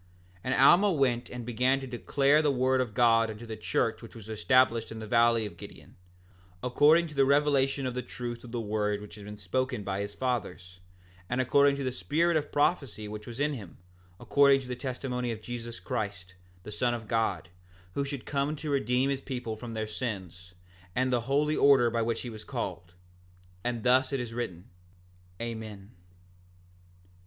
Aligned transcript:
6:8 0.37 0.39
And 0.45 0.53
Alma 0.55 0.91
went 0.91 1.29
and 1.29 1.45
began 1.45 1.79
to 1.79 1.85
declare 1.85 2.41
the 2.41 2.49
word 2.49 2.81
of 2.81 2.95
God 2.95 3.29
unto 3.29 3.45
the 3.45 3.55
church 3.55 4.01
which 4.01 4.15
was 4.15 4.29
established 4.29 4.91
in 4.91 4.97
the 4.97 5.05
valley 5.05 5.45
of 5.45 5.57
Gideon, 5.57 5.95
according 6.63 7.05
to 7.09 7.13
the 7.13 7.23
revelation 7.23 7.85
of 7.85 7.93
the 7.93 8.01
truth 8.01 8.43
of 8.43 8.51
the 8.51 8.59
word 8.59 8.99
which 8.99 9.13
had 9.13 9.25
been 9.25 9.37
spoken 9.37 9.83
by 9.83 10.01
his 10.01 10.15
fathers, 10.15 10.79
and 11.29 11.39
according 11.39 11.75
to 11.75 11.83
the 11.83 11.91
spirit 11.91 12.35
of 12.35 12.51
prophecy 12.51 13.07
which 13.07 13.27
was 13.27 13.39
in 13.39 13.53
him, 13.53 13.77
according 14.19 14.61
to 14.61 14.67
the 14.67 14.75
testimony 14.75 15.31
of 15.31 15.39
Jesus 15.39 15.79
Christ, 15.79 16.33
the 16.63 16.71
Son 16.71 16.95
of 16.95 17.07
God, 17.07 17.49
who 17.93 18.03
should 18.03 18.25
come 18.25 18.55
to 18.55 18.71
redeem 18.71 19.11
his 19.11 19.21
people 19.21 19.55
from 19.55 19.75
their 19.75 19.85
sins, 19.85 20.55
and 20.95 21.13
the 21.13 21.21
holy 21.29 21.55
order 21.55 21.91
by 21.91 22.01
which 22.01 22.21
he 22.21 22.29
was 22.31 22.43
called. 22.43 22.95
And 23.63 23.83
thus 23.83 24.11
it 24.11 24.19
is 24.19 24.33
written. 24.33 24.67
Amen. 25.39 25.91